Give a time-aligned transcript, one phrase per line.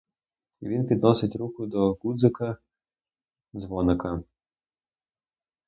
[0.61, 2.57] І він підносить руку до ґудзика
[3.55, 4.23] дзвоника.